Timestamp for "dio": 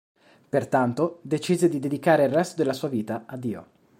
3.37-3.67